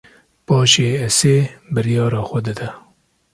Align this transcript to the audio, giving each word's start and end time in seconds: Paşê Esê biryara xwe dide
Paşê 0.45 0.89
Esê 1.07 1.35
biryara 1.73 2.21
xwe 2.29 2.39
dide 2.45 2.67